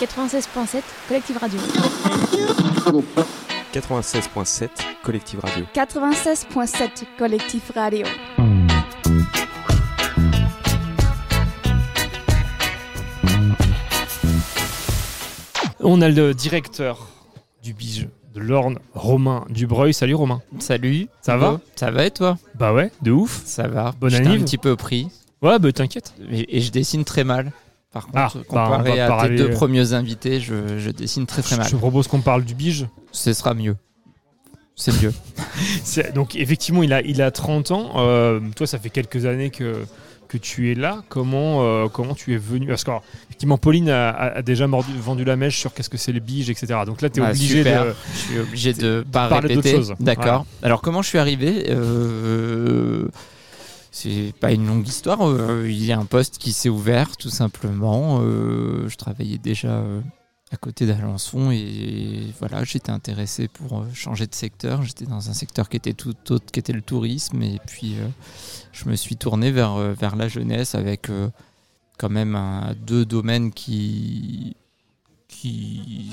96.7 0.00 0.82
Collective 1.08 1.36
Radio. 1.38 1.58
96.7 3.72 4.68
Collective 5.02 5.40
Radio. 5.40 5.64
96.7 5.74 7.04
Collective 7.18 7.72
Radio. 7.74 8.06
On 15.80 16.00
a 16.00 16.08
le 16.08 16.34
directeur 16.34 17.08
du 17.64 17.74
Bige 17.74 18.08
de 18.32 18.40
l'Orne, 18.40 18.78
Romain 18.94 19.44
Dubreuil. 19.50 19.92
Salut 19.92 20.14
Romain. 20.14 20.40
Salut. 20.60 21.08
Ça 21.20 21.36
va 21.36 21.60
Ça 21.74 21.90
va 21.90 22.06
et 22.06 22.12
toi? 22.12 22.38
Bah 22.54 22.72
ouais, 22.72 22.92
de 23.02 23.10
ouf. 23.10 23.42
Ça 23.44 23.66
va. 23.66 23.92
Bonne 24.00 24.14
année. 24.14 24.36
un 24.36 24.38
petit 24.38 24.58
peu 24.58 24.76
pris. 24.76 25.08
Ouais, 25.44 25.58
bah 25.58 25.70
t'inquiète. 25.72 26.12
Et, 26.30 26.56
et 26.58 26.60
je 26.60 26.72
dessine 26.72 27.04
très 27.04 27.22
mal. 27.24 27.52
Par 27.92 28.06
contre, 28.06 28.18
Ah, 28.18 28.30
bah, 28.34 28.40
comparé 28.48 29.00
à 29.00 29.06
parler- 29.08 29.36
tes 29.36 29.42
deux 29.44 29.50
premiers 29.50 29.92
invités, 29.92 30.40
je, 30.40 30.78
je 30.78 30.90
dessine 30.90 31.26
très 31.26 31.42
très 31.42 31.54
Je 31.54 31.60
mal. 31.60 31.70
te 31.70 31.76
propose 31.76 32.08
qu'on 32.08 32.20
parle 32.22 32.42
du 32.44 32.54
Bige. 32.56 32.86
Ce 33.12 33.32
sera 33.32 33.54
mieux. 33.54 33.76
C'est 34.74 35.00
mieux. 35.00 35.12
Donc 36.14 36.34
effectivement, 36.34 36.82
il 36.82 36.92
a, 36.92 37.00
il 37.02 37.22
a 37.22 37.30
30 37.30 37.70
ans. 37.70 37.92
Euh, 37.96 38.40
toi, 38.56 38.66
ça 38.66 38.80
fait 38.80 38.90
quelques 38.90 39.24
années 39.26 39.50
que, 39.50 39.84
que 40.26 40.36
tu 40.36 40.72
es 40.72 40.74
là. 40.74 41.04
Comment, 41.08 41.62
euh, 41.62 41.86
comment 41.86 42.14
tu 42.14 42.34
es 42.34 42.36
venu? 42.36 42.66
Parce 42.66 42.82
que 42.82 42.90
alors, 42.90 43.04
effectivement, 43.28 43.56
Pauline 43.58 43.88
a, 43.90 44.42
déjà 44.42 44.66
mordu- 44.66 44.98
vendu 44.98 45.24
la 45.24 45.36
mèche 45.36 45.58
sur 45.60 45.72
qu'est-ce 45.72 45.90
que 45.90 45.96
c'est 45.98 46.10
le 46.10 46.18
Bige, 46.18 46.50
etc. 46.50 46.80
Donc 46.86 47.02
là, 47.02 47.08
tu 47.10 47.20
es 47.20 47.24
Ah, 47.24 47.30
obligé 47.30 47.58
super. 47.58 47.84
de... 47.84 47.94
Je 48.12 48.18
suis 48.18 48.38
obligé 48.40 48.72
de 48.72 49.04
pas 49.12 49.28
parler 49.28 49.54
d'autre 49.54 49.66
répéter. 49.68 49.76
chose. 49.76 49.94
D'accord. 50.00 50.44
Alors 50.64 50.80
comment 50.82 51.02
je 51.02 51.08
suis 51.08 51.18
arrivé 51.18 51.66
Euh, 51.70 53.06
C'est 53.96 54.32
pas 54.40 54.50
une 54.50 54.66
longue 54.66 54.88
histoire. 54.88 55.20
euh, 55.22 55.68
il 55.70 55.84
y 55.84 55.92
a 55.92 55.98
un 56.00 56.04
poste 56.04 56.38
qui 56.38 56.52
s'est 56.52 56.68
ouvert, 56.68 57.16
tout 57.16 57.30
simplement. 57.30 58.18
Euh, 58.22 58.88
je 58.88 58.96
travaillais 58.96 59.38
déjà 59.38 59.68
euh, 59.68 60.00
à 60.50 60.56
côté 60.56 60.84
d'Alençon 60.84 61.52
et 61.52 62.26
voilà, 62.40 62.64
j'étais 62.64 62.90
intéressé 62.90 63.46
pour 63.46 63.84
changer 63.94 64.26
de 64.26 64.34
secteur. 64.34 64.82
J'étais 64.82 65.04
dans 65.06 65.30
un 65.30 65.32
secteur 65.32 65.68
qui 65.68 65.76
était 65.76 65.92
tout 65.92 66.16
autre, 66.32 66.46
qui 66.50 66.58
était 66.58 66.72
le 66.72 66.82
tourisme, 66.82 67.40
et 67.42 67.60
puis 67.68 67.94
je 68.72 68.88
me 68.88 68.96
suis 68.96 69.14
tourné 69.16 69.52
vers 69.52 69.76
vers 69.94 70.16
la 70.16 70.26
jeunesse 70.26 70.74
avec 70.74 71.08
quand 71.96 72.10
même 72.10 72.34
un- 72.34 72.74
deux 72.74 73.04
domaines 73.04 73.52
qui 73.52 74.56
qui 75.28 76.10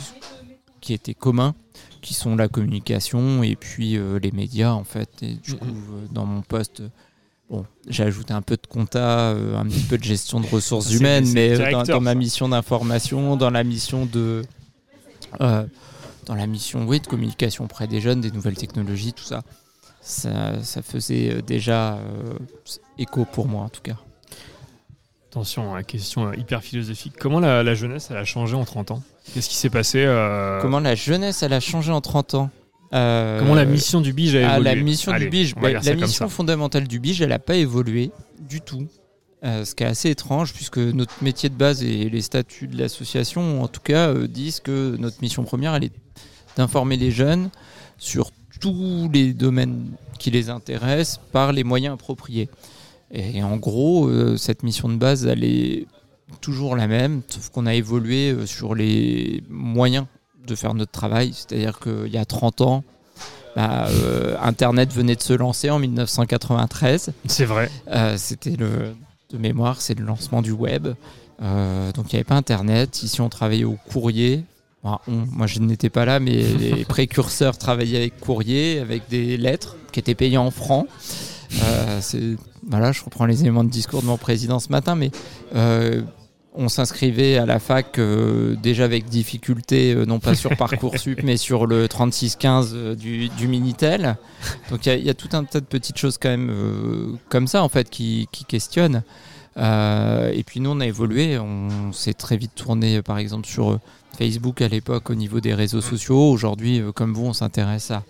qui 0.82 0.94
étaient 0.94 1.16
communs 1.16 1.56
qui 2.02 2.14
sont 2.14 2.36
la 2.36 2.48
communication 2.48 3.42
et 3.42 3.56
puis 3.56 3.98
les 4.22 4.32
médias 4.32 4.72
en 4.74 4.84
fait. 4.84 5.10
Et 5.24 5.34
du 5.36 5.56
coup, 5.56 5.68
dans 6.12 6.26
mon 6.28 6.42
poste, 6.42 6.84
bon, 7.52 7.66
j'ai 7.88 8.04
ajouté 8.04 8.34
un 8.34 8.42
peu 8.42 8.56
de 8.56 8.66
compta, 8.68 9.32
euh, 9.32 9.58
un 9.58 9.66
petit 9.66 9.84
peu 9.84 9.98
de 9.98 10.04
gestion 10.04 10.40
de 10.40 10.48
ressources 10.48 10.92
humaines, 10.92 11.30
mais 11.34 11.60
euh, 11.60 11.84
dans, 11.84 12.02
ma 12.02 12.16
mission 12.16 12.50
d'information, 12.50 13.36
dans 13.36 13.52
la 13.52 13.64
mission 13.64 14.06
de, 14.06 14.44
euh, 15.42 15.64
dans 16.26 16.36
la 16.36 16.48
mission, 16.48 16.86
oui, 16.88 17.00
de 17.00 17.08
communication 17.08 17.66
auprès 17.66 17.88
des 17.88 18.02
jeunes, 18.02 18.22
des 18.22 18.32
nouvelles 18.32 18.58
technologies, 18.58 19.14
tout 19.14 19.24
ça, 19.24 19.44
ça, 20.02 20.64
ça 20.64 20.82
faisait 20.82 21.42
déjà 21.42 21.96
euh, 21.96 22.34
écho 22.98 23.26
pour 23.26 23.48
moi 23.48 23.64
en 23.64 23.70
tout 23.70 23.82
cas. 23.82 23.98
Attention, 25.30 25.76
la 25.76 25.84
question 25.84 26.34
hyper 26.34 26.62
philosophique. 26.62 27.14
Comment 27.18 27.40
la, 27.40 27.64
la 27.64 27.74
jeunesse, 27.74 28.10
elle 28.12 28.18
a 28.18 28.26
changé 28.26 28.56
en 28.56 28.66
30 28.66 28.92
ans? 28.92 29.04
Qu'est-ce 29.34 29.48
qui 29.48 29.56
s'est 29.56 29.70
passé 29.70 30.04
euh, 30.06 30.60
Comment 30.62 30.80
la 30.80 30.96
jeunesse, 30.96 31.42
elle 31.44 31.54
a 31.54 31.60
changé 31.60 31.92
en 31.92 32.02
30 32.02 32.34
ans? 32.34 32.50
Euh, 32.94 33.40
comment 33.40 33.56
la 33.56 33.66
mission 33.66 34.02
du 34.02 34.14
Bige 34.14 34.36
a 34.36 34.50
Ah, 34.50 34.56
évolué 34.56 34.76
la 34.76 34.76
mission 34.84 35.12
Allez, 35.12 35.26
du 35.26 35.30
Bige, 35.32 35.56
bah, 35.56 35.72
la 35.72 36.08
fondamentale 36.28 36.88
du 36.88 37.00
Bige, 37.00 37.22
elle 37.22 37.30
n'a 37.30 37.40
pas 37.40 37.56
évolué 37.56 38.12
du 38.40 38.62
tout. 38.62 38.88
Euh, 39.44 39.66
ce 39.66 39.74
qui 39.74 39.84
est 39.84 39.88
assez 39.88 40.10
étrange, 40.10 40.54
puisque 40.54 40.78
notre 40.78 41.24
métier 41.24 41.50
de 41.50 41.56
base 41.56 41.84
et 41.84 42.10
les 42.10 42.22
statuts 42.22 42.68
de 42.68 42.78
l'association, 42.78 43.64
en 43.64 43.68
tout 43.68 43.82
cas, 43.82 44.10
euh, 44.10 44.28
disent 44.28 44.60
que 44.60 44.96
notre 45.00 45.20
mission 45.22 45.44
première, 45.44 45.74
elle 45.74 45.86
est 45.86 45.94
d'informer 46.58 46.98
les 46.98 47.10
jeunes 47.12 47.50
sur 47.98 48.32
tous 48.60 49.10
les 49.12 49.34
domaines 49.34 49.94
qui 50.20 50.30
les 50.30 50.50
intéressent 50.50 51.20
par 51.32 51.54
les 51.54 51.64
moyens 51.64 51.96
appropriés. 51.96 52.50
Et 53.12 53.42
en 53.42 53.58
gros, 53.58 54.10
cette 54.38 54.64
mission 54.64 54.88
de 54.88 54.96
base, 54.96 55.26
elle 55.26 55.44
est 55.44 55.88
toujours 56.40 56.76
la 56.76 56.88
même, 56.88 57.24
sauf 57.28 57.50
qu'on 57.50 57.66
a 57.66 57.74
évolué 57.74 58.36
sur 58.46 58.76
les 58.76 59.44
moyens 59.50 60.06
de 60.48 60.56
faire 60.56 60.74
notre 60.74 60.92
travail. 60.92 61.34
C'est-à-dire 61.34 61.80
qu'il 61.80 62.08
y 62.12 62.18
a 62.18 62.26
30 62.26 62.62
ans, 62.62 62.84
bah, 63.56 63.88
euh, 63.90 64.36
Internet 64.42 64.94
venait 64.94 65.16
de 65.16 65.22
se 65.22 65.34
lancer 65.34 65.70
en 65.70 65.80
1993. 65.80 67.12
C'est 67.28 67.46
vrai. 67.46 67.70
Euh, 67.90 68.16
C'était 68.18 68.56
le 68.56 68.94
de 69.32 69.38
mémoire, 69.38 69.80
c'est 69.82 69.98
le 69.98 70.04
lancement 70.06 70.42
du 70.42 70.52
web. 70.52 70.90
Euh, 71.42 71.92
donc 71.94 72.12
il 72.12 72.16
n'y 72.16 72.20
avait 72.20 72.26
pas 72.26 72.36
Internet. 72.36 73.02
Ici, 73.04 73.22
on 73.22 73.30
travaillait 73.30 73.64
au 73.64 73.78
courrier. 73.92 74.44
Enfin, 74.84 75.00
on- 75.08 75.26
moi, 75.32 75.48
je 75.48 75.60
n'étais 75.60 75.90
pas 75.90 76.04
là, 76.06 76.20
mais 76.20 76.42
les 76.60 76.84
précurseurs 76.86 77.58
travaillaient 77.58 77.98
avec 78.00 78.20
courrier, 78.20 78.80
avec 78.80 79.04
des 79.10 79.38
lettres 79.38 79.78
qui 79.94 80.00
étaient 80.02 80.16
payées 80.16 80.38
en 80.38 80.52
francs. 80.52 80.88
C'est- 82.02 82.36
voilà, 82.70 82.92
je 82.92 83.04
reprends 83.04 83.26
les 83.26 83.42
éléments 83.42 83.64
de 83.64 83.70
discours 83.70 84.02
de 84.02 84.08
mon 84.08 84.18
président 84.18 84.60
ce 84.60 84.70
matin, 84.70 84.96
mais 84.96 85.12
on 86.54 86.68
s'inscrivait 86.68 87.38
à 87.38 87.46
la 87.46 87.60
fac 87.60 87.98
euh, 87.98 88.56
déjà 88.62 88.84
avec 88.84 89.06
difficulté, 89.06 89.94
euh, 89.94 90.06
non 90.06 90.20
pas 90.20 90.36
sur 90.36 90.56
Parcoursup, 90.58 91.22
mais 91.24 91.38
sur 91.38 91.66
le 91.66 91.88
3615 91.88 92.72
euh, 92.74 92.96
du, 92.96 93.30
du 93.30 93.48
Minitel. 93.48 94.18
Donc 94.70 94.86
il 94.86 94.90
y 94.90 94.92
a- 94.92 94.96
il 94.98 95.06
y, 95.06 95.10
a 95.10 95.14
tout 95.14 95.30
un 95.34 95.44
tas 95.46 95.60
de 95.62 95.66
petites 95.66 95.98
choses 95.98 96.18
quand 96.18 96.30
même 96.30 97.18
comme 97.30 97.48
ça 97.48 97.64
en 97.64 97.70
fait 97.70 97.90
qui, 97.90 98.28
qui 98.32 98.44
questionnent. 98.46 99.04
Et 99.58 100.44
puis 100.46 100.60
nous 100.60 100.70
on 100.72 100.80
a 100.80 100.86
évolué, 100.88 101.38
on 101.38 101.92
s'est 101.94 102.14
très 102.14 102.38
vite 102.38 102.56
tourné 102.56 103.02
par 103.02 103.18
exemple 103.18 103.48
sur 103.48 103.80
Facebook 104.18 104.62
à 104.62 104.68
l'époque 104.68 105.10
au 105.10 105.16
niveau 105.16 105.40
des 105.40 105.54
réseaux 105.54 105.82
sociaux. 105.82 106.32
Aujourd'hui, 106.32 106.82
comme 106.96 107.14
vous, 107.14 107.26
on 107.26 107.34
s'intéresse 107.34 107.92
à 107.92 108.04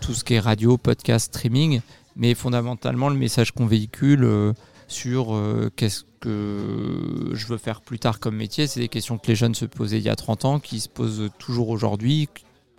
tout 0.00 0.14
ce 0.14 0.24
qui 0.24 0.34
est 0.34 0.40
radio, 0.40 0.76
podcast, 0.78 1.34
streaming, 1.34 1.80
mais 2.16 2.34
fondamentalement 2.34 3.08
le 3.08 3.16
message 3.16 3.52
qu'on 3.52 3.66
véhicule 3.66 4.52
sur 4.92 5.34
euh, 5.34 5.70
qu'est-ce 5.74 6.04
que 6.20 7.30
je 7.32 7.46
veux 7.46 7.58
faire 7.58 7.80
plus 7.80 7.98
tard 7.98 8.20
comme 8.20 8.36
métier, 8.36 8.66
c'est 8.66 8.80
des 8.80 8.88
questions 8.88 9.18
que 9.18 9.26
les 9.26 9.34
jeunes 9.34 9.54
se 9.54 9.64
posaient 9.64 9.98
il 9.98 10.04
y 10.04 10.08
a 10.08 10.14
30 10.16 10.44
ans, 10.44 10.60
qui 10.60 10.78
se 10.80 10.88
posent 10.88 11.30
toujours 11.38 11.68
aujourd'hui. 11.70 12.28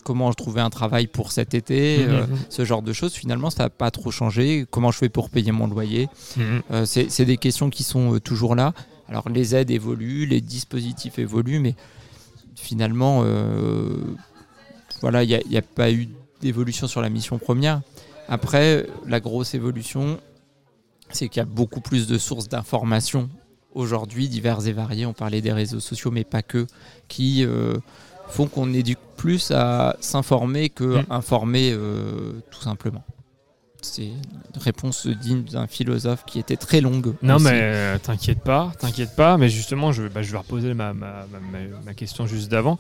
Comment 0.06 0.32
je 0.32 0.36
trouvais 0.38 0.62
un 0.62 0.70
travail 0.70 1.08
pour 1.08 1.32
cet 1.32 1.54
été, 1.54 2.06
euh, 2.06 2.26
Mhm. 2.28 2.38
ce 2.50 2.66
genre 2.66 2.82
de 2.82 2.92
choses. 2.94 3.14
Finalement, 3.14 3.50
ça 3.50 3.64
n'a 3.64 3.70
pas 3.70 3.90
trop 3.92 4.12
changé. 4.12 4.66
Comment 4.70 4.92
je 4.92 4.98
fais 4.98 5.10
pour 5.10 5.30
payer 5.30 5.52
mon 5.52 5.68
loyer 5.68 6.08
Mhm. 6.38 6.62
euh, 6.72 6.86
c'est 6.86 7.26
des 7.26 7.38
questions 7.38 7.70
qui 7.70 7.84
sont 7.84 8.16
euh, 8.16 8.20
toujours 8.20 8.56
là. 8.56 8.74
Alors 9.10 9.30
les 9.30 9.56
aides 9.56 9.72
évoluent, 9.72 10.26
les 10.26 10.42
dispositifs 10.42 11.20
évoluent, 11.20 11.60
mais 11.60 11.76
finalement, 12.56 13.22
euh, 13.26 13.98
voilà, 15.02 15.24
il 15.24 15.42
n'y 15.50 15.58
a 15.58 15.62
pas 15.62 15.92
eu 15.92 16.08
d'évolution 16.42 16.88
sur 16.88 17.02
la 17.02 17.10
mission 17.10 17.38
première. 17.38 17.82
Après, 18.28 18.86
la 19.08 19.20
grosse 19.20 19.54
évolution, 19.54 20.20
c'est 21.14 21.30
qu'il 21.30 21.40
y 21.40 21.44
a 21.44 21.46
beaucoup 21.46 21.82
plus 21.82 22.08
de 22.08 22.18
sources 22.18 22.50
d'informations 22.50 23.30
aujourd'hui, 23.74 24.30
diverses 24.30 24.66
et 24.68 24.72
variées. 24.74 25.06
On 25.06 25.14
parlait 25.14 25.42
des 25.42 25.52
réseaux 25.54 25.80
sociaux, 25.80 26.12
mais 26.12 26.24
pas 26.24 26.42
que, 26.44 26.68
qui 27.08 27.44
euh, 27.46 27.78
font 28.28 28.48
qu'on 28.48 28.72
éduque 28.74 29.00
plus 29.18 29.52
à 29.52 29.96
s'informer 30.00 30.70
que 30.70 31.00
Mm. 31.00 31.06
informer 31.10 31.72
euh, 31.74 32.34
tout 32.52 32.62
simplement. 32.62 33.04
C'est 33.82 34.06
une 34.06 34.22
réponse 34.62 35.08
digne 35.08 35.44
d'un 35.44 35.68
philosophe 35.68 36.24
qui 36.26 36.40
était 36.40 36.56
très 36.56 36.80
longue. 36.82 37.16
Non, 37.22 37.36
aussi. 37.36 37.46
mais 37.46 37.60
euh, 37.62 37.98
t'inquiète 37.98 38.40
pas, 38.42 38.72
t'inquiète 38.80 39.14
pas. 39.16 39.38
Mais 39.38 39.50
justement, 39.50 39.92
je, 39.92 40.04
bah, 40.08 40.22
je 40.22 40.32
vais 40.32 40.38
reposer 40.38 40.74
ma, 40.74 40.94
ma, 40.94 41.26
ma- 41.32 41.40
ma- 41.52 41.80
ma 41.86 41.94
question 41.94 42.26
juste 42.26 42.50
d'avant. 42.50 42.78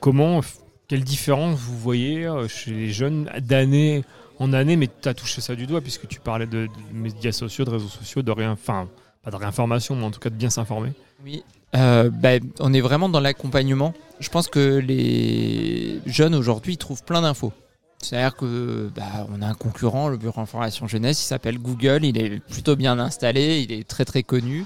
Comment, 0.00 0.40
quelle 0.88 1.04
différence 1.04 1.58
vous 1.58 1.78
voyez 1.78 2.28
chez 2.48 2.72
les 2.72 2.90
jeunes 2.92 3.30
d'année 3.40 4.04
en 4.38 4.52
année 4.52 4.76
Mais 4.76 4.88
tu 4.88 5.08
as 5.08 5.14
touché 5.14 5.40
ça 5.40 5.54
du 5.54 5.66
doigt 5.66 5.80
puisque 5.80 6.08
tu 6.08 6.20
parlais 6.20 6.46
de, 6.46 6.68
médias 6.92 7.32
sociaux, 7.32 7.64
de 7.64 7.70
réseaux 7.70 7.88
sociaux, 7.88 8.22
de 8.22 8.30
rien, 8.30 8.52
enfin, 8.52 8.88
pas 9.22 9.30
de 9.30 9.36
réinformation, 9.36 9.96
mais 9.96 10.04
en 10.04 10.10
tout 10.10 10.20
cas 10.20 10.30
de 10.30 10.36
bien 10.36 10.50
s'informer. 10.50 10.92
Oui, 11.24 11.42
Euh, 11.76 12.08
bah, 12.10 12.38
on 12.60 12.72
est 12.72 12.80
vraiment 12.80 13.08
dans 13.08 13.20
l'accompagnement. 13.20 13.92
Je 14.20 14.30
pense 14.30 14.48
que 14.48 14.78
les 14.78 16.00
jeunes 16.06 16.34
aujourd'hui 16.34 16.76
trouvent 16.78 17.04
plein 17.04 17.22
d'infos. 17.22 17.52
C'est-à-dire 18.00 18.36
que 18.36 18.90
bah, 18.94 19.26
on 19.32 19.42
a 19.42 19.46
un 19.46 19.54
concurrent, 19.54 20.08
le 20.08 20.16
Bureau 20.16 20.40
Information 20.40 20.86
Jeunesse, 20.86 21.20
il 21.22 21.26
s'appelle 21.26 21.58
Google, 21.58 22.04
il 22.04 22.16
est 22.16 22.38
plutôt 22.40 22.76
bien 22.76 22.98
installé, 22.98 23.60
il 23.60 23.72
est 23.72 23.86
très 23.86 24.04
très 24.04 24.22
connu. 24.22 24.64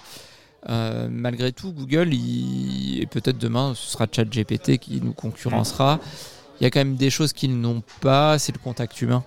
Euh, 0.68 1.08
malgré 1.10 1.50
tout, 1.50 1.72
Google, 1.72 2.12
et 2.12 3.06
peut-être 3.10 3.38
demain 3.38 3.72
ce 3.74 3.90
sera 3.90 4.06
ChatGPT 4.10 4.78
qui 4.78 5.00
nous 5.00 5.12
concurrencera. 5.12 5.98
Il 6.60 6.64
y 6.64 6.66
a 6.66 6.70
quand 6.70 6.80
même 6.80 6.96
des 6.96 7.10
choses 7.10 7.32
qu'ils 7.32 7.58
n'ont 7.58 7.82
pas, 8.00 8.38
c'est 8.38 8.52
le 8.52 8.58
contact 8.58 9.00
humain. 9.02 9.24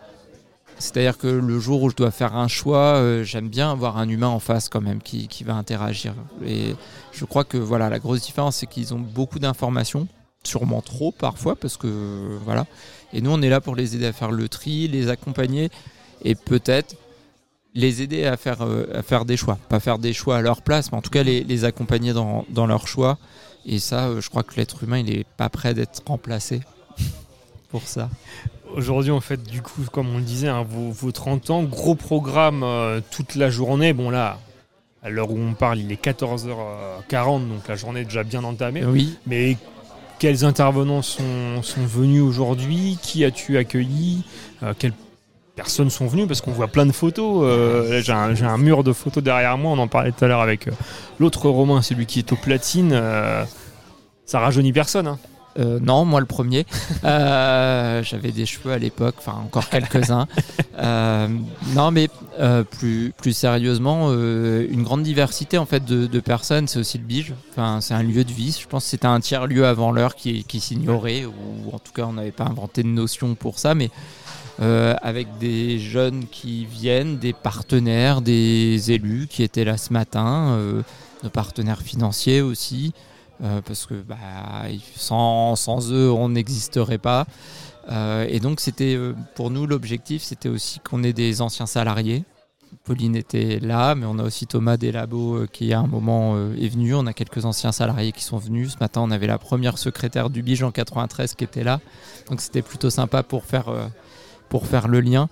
C'est-à-dire 0.77 1.17
que 1.17 1.27
le 1.27 1.59
jour 1.59 1.81
où 1.83 1.89
je 1.89 1.95
dois 1.95 2.11
faire 2.11 2.35
un 2.35 2.47
choix, 2.47 2.95
euh, 2.97 3.23
j'aime 3.23 3.49
bien 3.49 3.71
avoir 3.71 3.97
un 3.97 4.09
humain 4.09 4.27
en 4.27 4.39
face 4.39 4.67
quand 4.67 4.81
même 4.81 5.01
qui, 5.01 5.27
qui 5.27 5.43
va 5.43 5.55
interagir. 5.55 6.13
Et 6.45 6.75
je 7.13 7.25
crois 7.25 7.43
que 7.43 7.57
voilà, 7.57 7.89
la 7.89 7.99
grosse 7.99 8.21
différence, 8.21 8.57
c'est 8.57 8.67
qu'ils 8.67 8.93
ont 8.93 8.99
beaucoup 8.99 9.39
d'informations, 9.39 10.07
sûrement 10.43 10.81
trop 10.81 11.11
parfois, 11.11 11.55
parce 11.55 11.77
que 11.77 12.37
voilà. 12.43 12.65
Et 13.13 13.21
nous, 13.21 13.31
on 13.31 13.41
est 13.41 13.49
là 13.49 13.61
pour 13.61 13.75
les 13.75 13.95
aider 13.95 14.05
à 14.05 14.13
faire 14.13 14.31
le 14.31 14.49
tri, 14.49 14.87
les 14.87 15.09
accompagner 15.09 15.69
et 16.23 16.35
peut-être 16.35 16.95
les 17.73 18.01
aider 18.01 18.25
à 18.25 18.37
faire, 18.37 18.61
euh, 18.61 18.87
à 18.93 19.03
faire 19.03 19.25
des 19.25 19.37
choix. 19.37 19.57
Pas 19.69 19.79
faire 19.79 19.99
des 19.99 20.13
choix 20.13 20.37
à 20.37 20.41
leur 20.41 20.61
place, 20.61 20.91
mais 20.91 20.97
en 20.97 21.01
tout 21.01 21.09
cas 21.09 21.23
les, 21.23 21.43
les 21.43 21.65
accompagner 21.65 22.13
dans, 22.13 22.45
dans 22.49 22.67
leurs 22.67 22.87
choix. 22.87 23.17
Et 23.65 23.79
ça, 23.79 24.07
euh, 24.07 24.21
je 24.21 24.29
crois 24.29 24.43
que 24.43 24.55
l'être 24.55 24.83
humain, 24.83 24.99
il 24.99 25.05
n'est 25.05 25.25
pas 25.37 25.49
prêt 25.49 25.73
d'être 25.73 26.01
remplacé 26.05 26.61
pour 27.69 27.87
ça. 27.87 28.09
Aujourd'hui, 28.75 29.11
en 29.11 29.21
fait, 29.21 29.41
du 29.41 29.61
coup, 29.61 29.81
comme 29.91 30.13
on 30.13 30.17
le 30.17 30.23
disait, 30.23 30.49
hein, 30.49 30.65
vos, 30.67 30.91
vos 30.91 31.11
30 31.11 31.49
ans, 31.49 31.63
gros 31.63 31.95
programme 31.95 32.61
euh, 32.63 32.99
toute 33.09 33.35
la 33.35 33.49
journée. 33.49 33.93
Bon, 33.93 34.09
là, 34.09 34.37
à 35.01 35.09
l'heure 35.09 35.31
où 35.31 35.37
on 35.39 35.53
parle, 35.53 35.79
il 35.79 35.91
est 35.91 36.03
14h40, 36.03 37.47
donc 37.47 37.67
la 37.69 37.75
journée 37.75 38.01
est 38.01 38.05
déjà 38.05 38.23
bien 38.23 38.43
entamée. 38.43 38.83
Oui, 38.83 39.17
Mais 39.27 39.55
quels 40.19 40.43
intervenants 40.43 41.01
sont, 41.01 41.61
sont 41.61 41.85
venus 41.85 42.21
aujourd'hui? 42.21 42.97
Qui 43.01 43.23
as-tu 43.23 43.57
accueilli? 43.57 44.23
Euh, 44.61 44.73
Quelles 44.77 44.93
personnes 45.55 45.89
sont 45.89 46.07
venues? 46.07 46.27
Parce 46.27 46.41
qu'on 46.41 46.51
voit 46.51 46.67
plein 46.67 46.85
de 46.85 46.91
photos. 46.91 47.43
Euh, 47.45 48.01
j'ai, 48.01 48.11
un, 48.11 48.57
mur 48.57 48.83
de 48.83 48.91
photos 48.91 49.23
derrière 49.23 49.57
moi. 49.57 49.71
On 49.71 49.79
en 49.79 49.87
parlait 49.87 50.11
tout 50.11 50.25
à 50.25 50.27
l'heure 50.27 50.41
avec 50.41 50.67
l'autre 51.19 51.47
Romain, 51.49 51.81
celui 51.81 52.05
qui 52.05 52.19
est 52.19 52.33
au 52.33 52.35
platine. 52.35 52.91
Ça 54.25 54.39
rajeunit 54.39 54.73
personne. 54.73 55.07
hein. 55.07 55.19
Euh, 55.57 55.79
non, 55.79 56.05
moi 56.05 56.19
le 56.19 56.25
premier. 56.25 56.65
Euh, 57.03 58.03
J'avais 58.03 58.31
des 58.31 58.45
cheveux 58.45 58.71
à 58.71 58.77
l'époque, 58.77 59.15
enfin 59.17 59.37
encore 59.43 59.69
quelques-uns. 59.69 60.27
Euh, 60.77 61.29
non, 61.73 61.89
mais 61.89 62.09
plus, 62.69 63.13
plus 63.15 63.31
sérieusement, 63.31 64.11
une 64.11 64.83
grande 64.83 65.03
diversité 65.03 65.57
en 65.57 65.65
fait 65.65 65.85
de, 65.85 66.05
de 66.05 66.19
personnes, 66.19 66.67
c'est 66.67 66.79
aussi 66.79 66.97
le 66.97 67.05
Bige. 67.05 67.33
Enfin, 67.51 67.79
c'est 67.79 67.93
un 67.93 68.03
lieu 68.03 68.25
de 68.25 68.31
vie. 68.31 68.57
Je 68.61 68.67
pense 68.67 68.83
que 68.83 68.89
c'était 68.89 69.05
un 69.05 69.21
tiers 69.21 69.47
lieu 69.47 69.65
avant 69.65 69.93
l'heure 69.93 70.15
qui, 70.15 70.43
qui 70.43 70.59
s'ignorait, 70.59 71.23
ou 71.23 71.73
en 71.73 71.79
tout 71.79 71.93
cas 71.93 72.03
on 72.03 72.13
n'avait 72.13 72.33
pas 72.33 72.43
inventé 72.43 72.83
de 72.83 72.89
notion 72.89 73.35
pour 73.35 73.57
ça, 73.57 73.73
mais 73.73 73.89
avec 74.59 75.37
des 75.39 75.79
jeunes 75.79 76.25
qui 76.29 76.65
viennent, 76.65 77.17
des 77.17 77.31
partenaires, 77.31 78.21
des 78.21 78.91
élus 78.91 79.27
qui 79.29 79.43
étaient 79.43 79.65
là 79.65 79.77
ce 79.77 79.93
matin, 79.93 80.59
nos 81.23 81.29
partenaires 81.29 81.81
financiers 81.81 82.41
aussi. 82.41 82.93
Euh, 83.43 83.61
parce 83.61 83.85
que 83.85 83.95
bah, 83.95 84.15
sans, 84.95 85.55
sans 85.55 85.91
eux, 85.91 86.09
on 86.11 86.29
n'existerait 86.29 86.97
pas. 86.97 87.25
Euh, 87.91 88.25
et 88.29 88.39
donc, 88.39 88.59
c'était 88.59 88.95
euh, 88.95 89.13
pour 89.35 89.51
nous 89.51 89.67
l'objectif, 89.67 90.23
c'était 90.23 90.49
aussi 90.49 90.79
qu'on 90.79 91.03
ait 91.03 91.13
des 91.13 91.41
anciens 91.41 91.65
salariés. 91.65 92.23
Pauline 92.83 93.15
était 93.15 93.59
là, 93.59 93.95
mais 93.95 94.05
on 94.05 94.19
a 94.19 94.23
aussi 94.23 94.47
Thomas 94.47 94.77
Delabo 94.77 95.35
euh, 95.35 95.47
qui 95.51 95.71
à 95.73 95.79
un 95.79 95.87
moment 95.87 96.37
est 96.59 96.67
venu. 96.67 96.93
On 96.95 97.05
a 97.07 97.13
quelques 97.13 97.45
anciens 97.45 97.71
salariés 97.71 98.11
qui 98.11 98.23
sont 98.23 98.37
venus. 98.37 98.73
Ce 98.73 98.77
matin, 98.79 99.01
on 99.01 99.11
avait 99.11 99.27
la 99.27 99.37
première 99.37 99.77
secrétaire 99.77 100.29
du 100.29 100.41
Bige 100.41 100.63
en 100.63 100.71
93 100.71 101.35
qui 101.35 101.43
était 101.43 101.63
là. 101.63 101.79
Donc, 102.29 102.41
c'était 102.41 102.61
plutôt 102.61 102.89
sympa 102.89 103.23
pour 103.23 103.45
faire, 103.45 103.71
pour 104.49 104.67
faire 104.67 104.87
le 104.87 104.99
lien. 104.99 105.29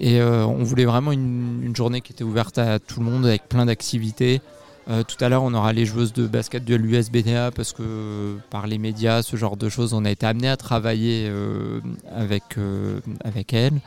Et 0.00 0.20
on 0.22 0.64
voulait 0.64 0.84
vraiment 0.84 1.12
une 1.12 1.72
journée 1.76 2.00
qui 2.00 2.12
était 2.12 2.24
ouverte 2.24 2.58
à 2.58 2.78
tout 2.78 2.98
le 2.98 3.06
monde 3.06 3.26
avec 3.26 3.48
plein 3.48 3.66
d'activités. 3.66 4.40
Euh, 4.88 5.02
tout 5.04 5.22
à 5.24 5.28
l'heure, 5.28 5.42
on 5.42 5.54
aura 5.54 5.72
les 5.72 5.86
joueuses 5.86 6.12
de 6.12 6.26
basket 6.26 6.64
de 6.64 6.74
l'USBDA 6.74 7.50
parce 7.52 7.72
que 7.72 8.36
par 8.50 8.66
les 8.66 8.78
médias, 8.78 9.22
ce 9.22 9.36
genre 9.36 9.56
de 9.56 9.68
choses, 9.68 9.92
on 9.94 10.04
a 10.04 10.10
été 10.10 10.26
amené 10.26 10.48
à 10.48 10.56
travailler 10.56 11.26
euh, 11.28 11.80
avec, 12.14 12.58
euh, 12.58 13.00
avec 13.24 13.52
elles. 13.52 13.80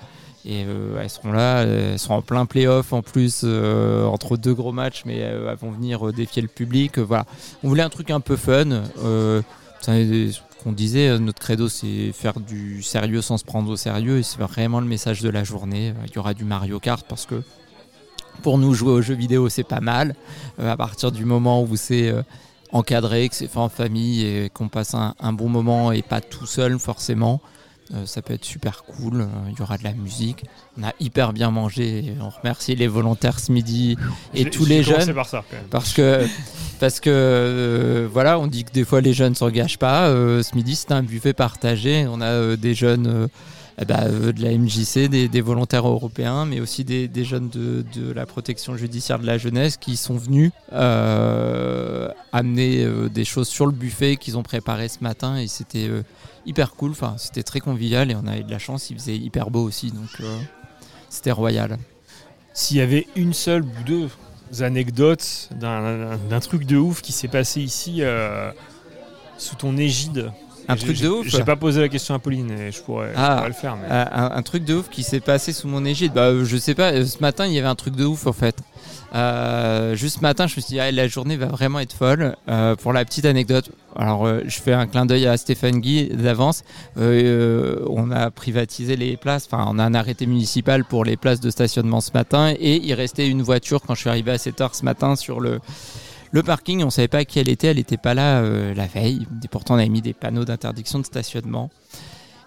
Et 0.48 0.64
elles 1.02 1.10
seront 1.10 1.32
là, 1.32 1.64
elles 1.64 1.98
seront 1.98 2.18
en 2.18 2.22
plein 2.22 2.46
playoff 2.46 2.94
en 2.94 3.02
plus, 3.02 3.44
entre 3.44 4.38
deux 4.38 4.54
gros 4.54 4.72
matchs, 4.72 5.02
mais 5.04 5.18
elles 5.18 5.58
vont 5.60 5.72
venir 5.72 6.14
défier 6.14 6.44
le 6.44 6.48
public. 6.48 7.00
Voilà. 7.00 7.26
On 7.64 7.68
voulait 7.68 7.82
un 7.82 7.90
truc 7.90 8.12
un 8.12 8.20
peu 8.20 8.36
fun. 8.36 8.84
Ce 9.82 10.40
qu'on 10.64 10.72
disait, 10.72 11.18
notre 11.18 11.40
credo, 11.40 11.68
c'est 11.68 12.12
faire 12.12 12.40
du 12.40 12.84
sérieux 12.84 13.24
sans 13.24 13.40
se 13.40 13.44
prendre 13.44 13.72
au 13.72 13.76
sérieux. 13.76 14.20
Et 14.20 14.24
c'est 14.24 14.40
vraiment 14.40 14.82
le 14.82 14.86
message 14.86 15.24
de 15.24 15.30
la 15.30 15.44
journée. 15.44 15.96
Il 16.06 16.14
y 16.14 16.20
aura 16.20 16.36
du 16.36 16.44
Mario 16.44 16.80
Kart 16.80 17.04
parce 17.10 17.26
que 17.26 17.42
pour 18.42 18.58
nous, 18.58 18.74
jouer 18.74 18.92
aux 18.92 19.02
jeux 19.02 19.16
vidéo, 19.16 19.50
c'est 19.50 19.64
pas 19.64 19.82
mal. 19.82 20.16
Euh, 20.60 20.72
à 20.72 20.78
partir 20.78 21.12
du 21.12 21.26
moment 21.26 21.64
où 21.64 21.76
c'est 21.76 22.10
euh, 22.10 22.22
encadré, 22.72 23.30
que 23.30 23.36
c'est 23.36 23.48
fait 23.48 23.60
en 23.60 23.70
famille 23.70 24.26
et 24.26 24.50
qu'on 24.50 24.70
passe 24.70 24.94
un, 24.94 25.16
un 25.20 25.34
bon 25.34 25.50
moment 25.50 25.92
et 25.92 26.02
pas 26.02 26.22
tout 26.22 26.46
seul 26.46 26.80
forcément, 26.80 27.42
euh, 27.94 28.06
ça 28.06 28.22
peut 28.22 28.34
être 28.34 28.46
super 28.46 28.84
cool. 28.84 29.28
Il 29.50 29.60
y 29.60 29.62
aura 29.62 29.78
de 29.78 29.84
la 29.84 29.94
musique. 29.94 30.46
On 30.78 30.84
a 30.84 30.94
hyper 31.00 31.34
bien 31.34 31.52
mangé. 31.52 32.16
On 32.20 32.30
remercie 32.30 32.76
les 32.76 32.88
volontaires 32.88 33.40
ce 33.40 33.52
midi 33.52 33.96
et 34.34 34.50
tous 34.50 34.66
les 34.66 34.82
jeunes 34.82 35.14
par 35.14 35.28
ça, 35.28 35.44
quand 35.50 35.58
même. 35.58 35.68
parce 35.70 35.94
que 35.94 36.26
parce 36.80 37.00
que 37.00 37.10
euh, 37.12 38.08
voilà, 38.12 38.40
on 38.40 38.48
dit 38.48 38.64
que 38.64 38.72
des 38.72 38.84
fois 38.86 39.02
les 39.02 39.14
jeunes 39.14 39.36
s'engagent 39.36 39.78
pas. 39.78 40.08
Euh, 40.08 40.42
ce 40.42 40.56
midi, 40.56 40.76
c'était 40.76 40.94
un 40.94 41.04
buffet 41.04 41.34
partagé. 41.34 42.08
On 42.10 42.22
a 42.22 42.26
euh, 42.26 42.56
des 42.58 42.74
jeunes 42.74 43.30
euh, 43.80 44.32
de 44.32 44.42
la 44.42 44.58
MJC, 44.58 45.10
des, 45.10 45.42
volontaires 45.42 45.88
européens, 45.88 46.46
mais 46.46 46.60
aussi 46.60 46.84
des, 46.84 47.10
jeunes 47.24 47.50
de, 47.50 47.84
de 47.94 48.12
la 48.14 48.26
protection 48.26 48.78
judiciaire 48.78 49.20
de 49.20 49.26
la 49.26 49.38
jeunesse 49.38 49.78
qui 49.78 49.98
sont 49.98 50.16
venus 50.16 50.52
euh, 50.72 52.10
amener 52.32 52.84
euh, 52.84 53.10
des 53.10 53.26
choses 53.26 53.48
sur 53.48 53.66
le 53.66 53.72
buffet 53.72 54.16
qu'ils 54.16 54.38
ont 54.38 54.44
préparé 54.44 54.88
ce 54.88 55.00
matin 55.02 55.38
et 55.38 55.48
c'était 55.48 55.88
euh, 55.90 56.04
hyper 56.46 56.72
cool. 56.72 56.92
Enfin, 56.92 57.16
c'était 57.18 57.44
très 57.44 57.60
convivial 57.60 58.12
et 58.12 58.16
on 58.16 58.28
a 58.28 58.38
eu 58.38 58.44
de 58.44 58.52
la 58.52 58.60
chance. 58.60 58.90
Il 58.90 58.98
faisait 58.98 59.18
hyper 59.18 59.50
beau 59.50 59.64
aussi, 59.64 59.92
donc 59.92 60.22
c'était 61.10 61.32
royal. 61.32 61.78
S'il 62.54 62.78
y 62.78 62.82
avait 62.82 63.08
une 63.16 63.34
seule 63.34 63.64
ou 63.64 63.84
deux 63.86 64.10
anecdotes 64.62 65.50
d'un 65.60 66.40
truc 66.40 66.66
de 66.66 66.78
ouf 66.78 67.02
qui 67.02 67.12
s'est 67.12 67.28
passé 67.28 67.62
ici 67.62 68.02
sous 69.38 69.56
ton 69.56 69.76
égide. 69.76 70.32
Un 70.68 70.76
truc 70.76 71.00
de 71.00 71.08
ouf 71.10 71.28
J'ai 71.28 71.44
pas 71.44 71.56
posé 71.56 71.82
la 71.82 71.90
question 71.90 72.16
à 72.16 72.20
Pauline 72.20 72.52
et 72.52 72.72
je 72.72 72.82
pourrais, 72.82 73.10
je 73.14 73.14
Ah. 73.18 73.36
pourrais 73.38 73.48
le 73.50 73.54
faire. 73.54 73.76
Mais... 73.78 73.88
Un, 73.90 74.32
un 74.36 74.42
truc 74.42 74.64
de 74.66 74.76
ouf 74.76 74.90
qui 74.90 75.04
s'est 75.04 75.20
passé 75.20 75.54
sous 75.54 75.68
mon 75.68 75.86
égide. 75.86 76.14
Bah, 76.14 76.24
euh, 76.28 76.46
je 76.46 76.58
sais 76.58 76.74
pas, 76.76 76.92
euh, 76.94 77.06
ce 77.06 77.20
matin 77.20 77.46
il 77.46 77.54
y 77.54 77.60
avait 77.60 77.68
un 77.68 77.76
truc 77.76 77.96
de 77.96 78.06
ouf 78.06 78.26
en 78.28 78.34
fait. 78.34 78.56
Euh, 79.14 79.96
juste 79.96 80.18
ce 80.18 80.22
matin, 80.22 80.46
je 80.48 80.56
me 80.58 80.62
suis 80.62 80.74
dit, 80.74 80.80
ah, 80.80 80.92
la 80.92 81.08
journée 81.08 81.38
va 81.38 81.46
vraiment 81.46 81.80
être 81.80 81.94
folle. 81.94 82.36
Euh, 82.50 82.76
pour 82.76 82.92
la 82.92 83.06
petite 83.06 83.24
anecdote, 83.26 83.70
alors 83.96 84.26
euh, 84.26 84.42
je 84.46 84.60
fais 84.60 84.74
un 84.74 84.88
clin 84.88 85.06
d'œil 85.06 85.26
à 85.28 85.38
Stéphane 85.38 85.80
Guy 85.80 86.10
d'avance. 86.10 86.64
On 86.98 88.12
a 88.12 88.32
privatisé 88.32 88.96
les 88.98 89.16
places, 89.16 89.48
enfin, 89.50 89.66
on 89.70 89.80
a 89.80 89.84
un 89.84 89.94
arrêté 89.94 90.26
municipal 90.26 90.84
pour 90.84 91.06
les 91.06 91.16
places 91.16 91.40
de 91.40 91.50
stationnement 91.50 92.02
ce 92.02 92.12
matin 92.14 92.54
et 92.60 92.82
il 92.84 92.94
restait 92.94 93.28
une 93.28 93.42
voiture 93.42 93.82
quand 93.82 93.96
je 93.96 94.02
suis 94.02 94.10
arrivé 94.10 94.32
à 94.32 94.38
7h 94.38 94.74
ce 94.74 94.84
matin 94.84 95.16
sur 95.16 95.40
le. 95.40 95.60
Le 96.36 96.44
parking, 96.44 96.84
on 96.84 96.90
savait 96.90 97.08
pas 97.08 97.24
qui 97.24 97.40
elle 97.40 97.48
était, 97.48 97.68
elle 97.68 97.78
n'était 97.78 97.96
pas 97.96 98.14
là 98.14 98.42
euh, 98.42 98.74
la 98.74 98.88
veille. 98.88 99.26
Et 99.42 99.48
pourtant, 99.48 99.76
on 99.76 99.78
avait 99.78 99.88
mis 99.88 100.02
des 100.02 100.12
panneaux 100.12 100.44
d'interdiction 100.44 101.00
de 101.00 101.06
stationnement. 101.06 101.70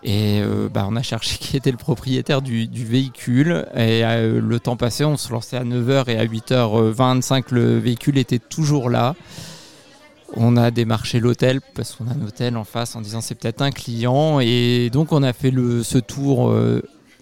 Et 0.03 0.43
euh, 0.43 0.69
bah, 0.69 0.85
on 0.87 0.95
a 0.95 1.01
cherché 1.01 1.39
qui 1.41 1.57
était 1.57 1.71
le 1.71 1.79
propriétaire 1.79 2.43
du, 2.43 2.67
du 2.67 2.85
véhicule. 2.85 3.65
Et 3.75 4.05
euh, 4.05 4.43
le 4.43 4.61
temps 4.61 4.77
passé, 4.77 5.07
on 5.07 5.17
se 5.17 5.33
lançait 5.33 5.57
à 5.57 5.65
9h 5.65 6.11
et 6.11 6.19
à 6.19 6.27
8h25, 6.27 7.45
le 7.53 7.79
véhicule 7.79 8.19
était 8.19 8.39
toujours 8.39 8.91
là. 8.91 9.17
On 10.37 10.59
a 10.59 10.71
démarché 10.71 11.19
l'hôtel 11.19 11.63
parce 11.75 11.95
qu'on 11.95 12.09
a 12.09 12.13
un 12.13 12.27
hôtel 12.27 12.59
en 12.59 12.65
face 12.65 12.95
en 12.95 13.01
disant 13.01 13.23
c'est 13.23 13.37
peut-être 13.37 13.63
un 13.63 13.71
client. 13.71 14.41
Et 14.41 14.91
donc 14.93 15.13
on 15.13 15.23
a 15.23 15.33
fait 15.33 15.51
le, 15.51 15.83
ce 15.83 15.97
tour. 15.97 16.55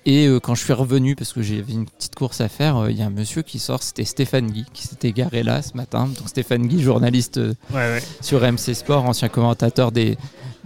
Et 0.07 0.29
euh, 0.29 0.39
quand 0.39 0.55
je 0.55 0.63
suis 0.63 0.73
revenu, 0.73 1.17
parce 1.17 1.33
que 1.33 1.43
j'avais 1.43 1.73
une 1.73 1.85
petite 1.85 2.15
course 2.15 2.41
à 2.41 2.49
faire, 2.49 2.77
euh, 2.77 2.91
il 2.93 2.97
y 2.97 3.03
a 3.03 3.07
un 3.07 3.11
monsieur 3.11 3.43
qui 3.43 3.59
sort, 3.59 3.83
c'était 3.83 4.05
Stéphane 4.05 4.47
Guy, 4.51 4.65
qui 4.73 4.87
s'était 4.87 5.11
garé 5.13 5.43
là 5.43 5.61
ce 5.63 5.77
matin. 5.77 6.07
Donc 6.07 6.29
Stéphane 6.29 6.67
Guy, 6.69 6.81
journaliste 6.81 7.39
euh, 7.39 7.55
Ouais, 7.71 7.77
ouais. 7.77 8.03
sur 8.21 8.41
MC 8.41 8.73
Sport, 8.75 9.05
ancien 9.05 9.29
commentateur 9.29 9.91
des, 9.91 10.17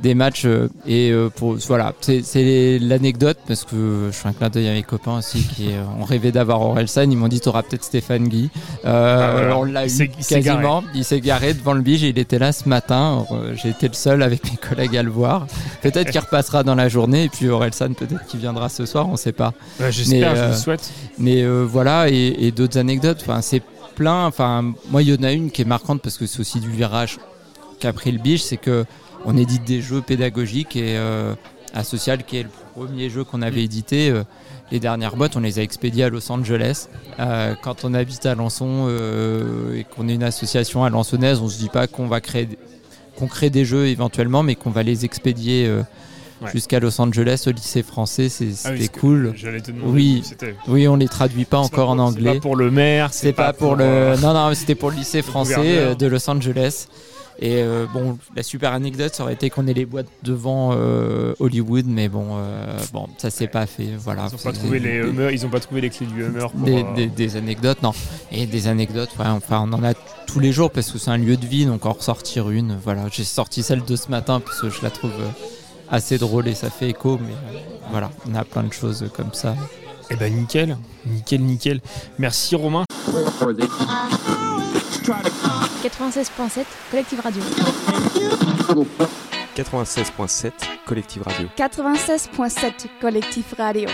des 0.02 0.14
matchs. 0.14 0.44
euh, 0.46 0.68
et 0.86 1.10
euh, 1.10 1.28
pour, 1.28 1.54
voilà, 1.66 1.92
c'est- 2.00 2.78
l'anecdote 2.80 3.38
parce 3.46 3.64
que 3.64 4.08
je 4.10 4.16
fais 4.16 4.28
un 4.28 4.32
clin 4.32 4.48
d'œil 4.48 4.68
à 4.68 4.72
mes 4.72 4.82
copains 4.82 5.18
aussi 5.18 5.42
qui 5.42 5.68
euh, 5.72 5.82
ont 6.00 6.04
rêvé 6.04 6.32
d'avoir 6.32 6.60
Orelsan. 6.62 7.10
Ils 7.10 7.16
m'ont 7.16 7.28
dit 7.28 7.40
T'auras 7.40 7.62
peut-être 7.62 7.84
Stéphane 7.84 8.28
Guy. 8.28 8.50
Euh, 8.84 9.28
Ah, 9.28 9.32
voilà. 9.32 9.58
On 9.58 9.64
l'a 9.64 9.86
eu 9.86 9.90
il 9.90 10.24
quasiment. 10.26 10.82
Il 10.94 11.04
s'est 11.04 11.20
garé 11.20 11.54
devant 11.54 11.72
le 11.74 11.82
bige 11.82 12.04
et 12.04 12.08
il 12.08 12.18
était 12.18 12.38
là 12.38 12.52
ce 12.52 12.68
matin. 12.68 13.24
J'ai 13.54 13.70
été 13.70 13.88
le 13.88 13.94
seul 13.94 14.22
avec 14.22 14.50
mes 14.50 14.56
collègues 14.56 14.96
à 14.96 15.02
le 15.02 15.10
voir. 15.10 15.46
Peut-être 15.82 16.10
qu'il 16.10 16.20
repassera 16.20 16.62
dans 16.62 16.74
la 16.74 16.88
journée 16.88 17.24
et 17.24 17.28
puis 17.28 17.48
Orelsan, 17.48 17.92
peut-être 17.94 18.26
qu'il 18.26 18.40
viendra 18.40 18.68
ce 18.68 18.86
soir, 18.86 19.08
on 19.08 19.16
sait 19.16 19.32
pas. 19.32 19.52
Ouais, 19.80 19.92
J'espère, 19.92 20.36
je 20.36 20.40
euh, 20.40 20.48
le 20.50 20.54
souhaite. 20.56 20.90
Mais 21.18 21.42
euh, 21.42 21.64
voilà, 21.68 22.08
et, 22.08 22.34
et 22.38 22.50
d'autres 22.52 22.78
anecdotes. 22.78 23.18
Enfin, 23.22 23.40
c'est 23.42 23.62
plein. 23.94 24.26
Enfin, 24.26 24.72
moi, 24.90 25.02
il 25.02 25.08
y 25.10 25.14
en 25.18 25.22
a 25.22 25.32
une 25.32 25.50
qui 25.50 25.62
est 25.62 25.66
marquante 25.66 26.00
parce 26.02 26.16
que 26.18 26.26
c'est 26.26 26.40
aussi 26.40 26.60
du 26.60 26.70
virage 26.70 27.18
qu'a 27.80 27.92
pris 27.92 28.12
le 28.12 28.18
biche, 28.18 28.42
c'est 28.42 28.56
que 28.56 28.84
on 29.24 29.36
édite 29.36 29.64
des 29.64 29.80
jeux 29.82 30.00
pédagogiques 30.02 30.76
et 30.76 30.96
euh, 30.96 31.34
Asocial, 31.74 32.24
qui 32.24 32.38
est 32.38 32.42
le 32.44 32.48
premier 32.74 33.10
jeu 33.10 33.24
qu'on 33.24 33.42
avait 33.42 33.62
édité. 33.64 34.10
euh, 34.10 34.22
les 34.72 34.78
dernières 34.78 35.16
boîtes, 35.16 35.34
on 35.34 35.40
les 35.40 35.58
a 35.58 35.62
expédiées 35.62 36.04
à 36.04 36.08
Los 36.10 36.30
Angeles. 36.30 36.86
Euh, 37.18 37.54
quand 37.60 37.84
on 37.84 37.92
habite 37.92 38.24
à 38.24 38.36
Lançon 38.36 38.88
et 39.74 39.82
qu'on 39.84 40.08
est 40.08 40.14
une 40.14 40.22
association 40.22 40.84
à 40.84 40.90
Lançonnaise, 40.90 41.40
on 41.40 41.48
se 41.48 41.58
dit 41.58 41.68
pas 41.68 41.88
qu'on 41.88 42.06
va 42.06 42.20
créer, 42.20 42.48
qu'on 43.16 43.26
crée 43.26 43.50
des 43.50 43.64
jeux 43.64 43.88
éventuellement, 43.88 44.44
mais 44.44 44.54
qu'on 44.54 44.70
va 44.70 44.84
les 44.84 45.04
expédier 45.04 45.68
Ouais. 46.42 46.48
jusqu'à 46.54 46.80
Los 46.80 46.98
Angeles 46.98 47.44
au 47.48 47.50
lycée 47.50 47.82
français. 47.82 48.28
Ah 48.30 48.70
oui, 48.70 48.78
C'était 48.80 48.98
cool. 48.98 49.34
Te. 49.34 49.72
Oui. 49.84 50.22
Oui, 50.68 50.88
on 50.88 50.96
les 50.96 51.06
traduit 51.08 51.44
pas 51.44 51.58
encore 51.58 51.88
pas 51.88 51.92
en 51.92 51.96
pour- 51.96 52.12
C'est 52.12 52.18
anglais. 52.18 52.34
pas 52.36 52.40
pour 52.40 52.56
le 52.56 52.70
maire. 52.70 53.08
C'est 53.12 53.34
pas, 53.34 53.52
pour, 53.52 53.76
euh, 53.78 54.14
le. 54.16 54.22
Non, 54.22 54.32
non, 54.32 54.54
c'était 54.54 54.74
pour 54.74 54.90
le 54.90 54.96
lycée 54.96 55.20
français 55.20 55.94
de 55.96 56.06
Los 56.06 56.30
Angeles. 56.30 56.86
Et 57.42 57.62
euh, 57.62 57.86
bon, 57.90 58.18
la 58.36 58.42
super 58.42 58.74
anecdote, 58.74 59.14
ça 59.14 59.22
aurait 59.22 59.32
été 59.32 59.48
qu'on 59.48 59.66
ait 59.66 59.72
les 59.72 59.86
boîtes 59.86 60.08
devant 60.22 60.72
euh, 60.74 61.32
Hollywood, 61.40 61.86
mais 61.86 62.10
bon, 62.10 62.36
euh, 62.36 62.76
bon, 62.92 63.08
ça 63.16 63.30
s'est 63.30 63.46
pas 63.46 63.64
fait. 63.64 63.88
Voilà. 63.98 64.26
Ils 64.30 64.34
ont 64.34 64.38
pas 64.38 64.52
trouvé 64.52 64.78
les 64.78 64.98
Hummers, 64.98 65.30
ils 65.30 65.46
ont 65.46 65.48
pas 65.48 65.60
trouvé 65.60 65.80
les 65.80 65.88
clés 65.88 66.06
du 66.06 66.22
Hummer. 66.22 66.46
Pour, 66.50 66.60
des, 66.66 66.82
euh, 66.84 66.94
des- 66.94 67.06
des 67.06 67.36
anecdotes, 67.36 67.82
non. 67.82 67.92
Et 68.30 68.44
des 68.44 68.68
anecdotes, 68.68 69.08
ouais, 69.18 69.24
enfin, 69.26 69.64
on 69.66 69.72
en 69.72 69.82
a 69.82 69.94
tous 70.26 70.38
les 70.38 70.52
jours 70.52 70.70
parce 70.70 70.90
que 70.92 70.98
c'est 70.98 71.10
un 71.10 71.16
lieu 71.16 71.38
de 71.38 71.46
vie, 71.46 71.64
donc 71.64 71.86
en 71.86 71.92
ressortir 71.94 72.50
une. 72.50 72.76
Voilà, 72.84 73.06
j'ai 73.10 73.24
sorti 73.24 73.62
celle 73.62 73.84
de 73.84 73.96
ce 73.96 74.10
matin 74.10 74.40
parce 74.40 74.60
que 74.60 74.68
je 74.68 74.82
la 74.82 74.90
trouve 74.90 75.12
assez 75.90 76.18
drôle 76.18 76.46
et 76.46 76.54
ça 76.54 76.68
fait 76.68 76.90
écho, 76.90 77.18
mais 77.20 77.32
euh, 77.32 77.58
voilà, 77.90 78.10
on 78.30 78.34
a 78.34 78.44
plein 78.44 78.64
de 78.64 78.72
choses 78.72 79.06
comme 79.16 79.32
ça. 79.32 79.56
Eh 80.10 80.16
ben 80.16 80.30
nickel, 80.34 80.76
nickel, 81.06 81.40
nickel. 81.40 81.80
Merci 82.18 82.54
Romain. 82.54 82.84
96.7 84.90 86.66
Collectif 86.90 87.20
Radio. 87.20 87.42
96.7 89.54 90.52
Collective 90.84 91.22
Radio. 91.24 91.48
96.7 91.56 92.88
Collectif 93.00 93.54
Radio. 93.56 93.88